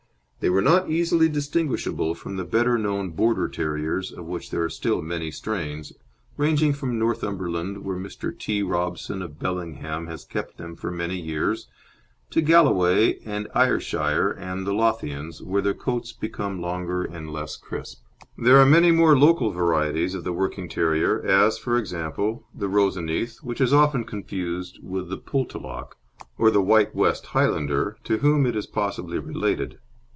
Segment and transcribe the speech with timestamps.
[0.43, 4.71] They were not easily distinguishable from the better known Border Terriers of which there are
[4.71, 5.93] still many strains,
[6.35, 8.35] ranging from Northumberland, where Mr.
[8.35, 8.63] T.
[8.63, 11.67] Robson, of Bellingham, has kept them for many years,
[12.31, 17.99] to Galloway and Ayrshire and the Lothians, where their coats become longer and less crisp.
[18.35, 23.43] There are many more local varieties of the working terrier as, for example, the Roseneath,
[23.43, 25.95] which is often confused with the Poltalloch,
[26.39, 29.77] or White West Highlander, to whom it is possibly related.